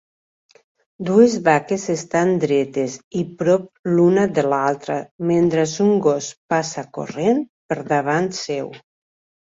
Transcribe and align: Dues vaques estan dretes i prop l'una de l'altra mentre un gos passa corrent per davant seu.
Dues 1.09 1.33
vaques 1.47 1.83
estan 1.95 2.31
dretes 2.45 2.95
i 3.19 3.21
prop 3.41 3.67
l'una 3.97 4.23
de 4.39 4.45
l'altra 4.53 4.95
mentre 5.33 5.69
un 5.89 5.93
gos 6.07 6.31
passa 6.55 6.89
corrent 6.99 7.45
per 7.69 7.81
davant 7.93 8.35
seu. 8.43 8.73